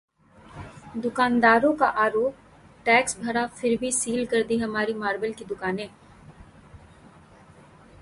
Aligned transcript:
दुकानदारों 0.97 1.73
का 1.73 1.87
आरोप, 2.05 2.35
टैक्स 2.85 3.19
भरा 3.19 3.45
फिर 3.47 3.77
भी 3.77 3.91
सील 3.91 4.25
कर 4.25 4.43
दी 4.43 4.57
हमारी 4.57 4.93
मार्बल 4.93 5.33
की 5.33 5.45
दुकानें 5.45 5.89